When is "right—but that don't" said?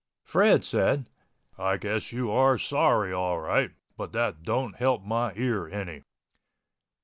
3.39-4.75